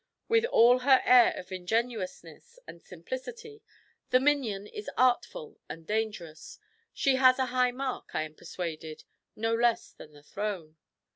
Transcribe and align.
With 0.27 0.45
all 0.45 0.79
her 0.79 1.03
air 1.05 1.31
of 1.37 1.51
ingenuousness 1.51 2.57
and 2.65 2.81
simplicity, 2.81 3.61
the 4.09 4.19
minion 4.19 4.65
is 4.65 4.89
artful 4.97 5.59
and 5.69 5.85
dangerous 5.85 6.57
She 6.91 7.17
has 7.17 7.37
a 7.37 7.45
high 7.53 7.69
mark, 7.69 8.15
I 8.15 8.23
am 8.23 8.33
persuaded 8.33 9.03
no 9.35 9.53
less 9.53 9.91
than 9.91 10.13
the 10.13 10.23
throne." 10.23 10.77